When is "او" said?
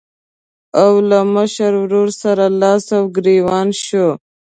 0.83-0.91, 2.97-3.03